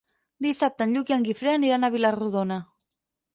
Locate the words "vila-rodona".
1.97-2.59